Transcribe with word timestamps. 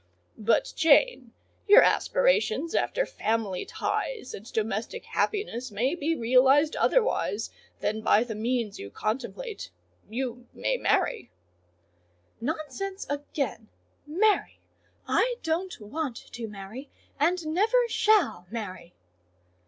"But, 0.39 0.73
Jane, 0.75 1.31
your 1.67 1.83
aspirations 1.83 2.73
after 2.73 3.05
family 3.05 3.65
ties 3.65 4.33
and 4.33 4.51
domestic 4.51 5.05
happiness 5.05 5.69
may 5.69 5.93
be 5.93 6.15
realised 6.15 6.75
otherwise 6.75 7.51
than 7.81 8.01
by 8.01 8.23
the 8.23 8.33
means 8.33 8.79
you 8.79 8.89
contemplate: 8.89 9.69
you 10.09 10.47
may 10.53 10.75
marry." 10.77 11.29
"Nonsense, 12.41 13.05
again! 13.11 13.67
Marry! 14.07 14.59
I 15.07 15.35
don't 15.43 15.79
want 15.79 16.15
to 16.31 16.47
marry, 16.47 16.89
and 17.19 17.45
never 17.45 17.87
shall 17.87 18.47
marry." 18.49 18.95